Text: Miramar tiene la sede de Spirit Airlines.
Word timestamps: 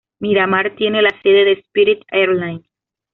Miramar 0.19 0.73
tiene 0.77 1.03
la 1.03 1.11
sede 1.21 1.45
de 1.45 1.59
Spirit 1.61 1.99
Airlines. 2.07 2.65